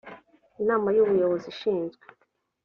[0.61, 2.03] inama y ubuyobozi ishinzwe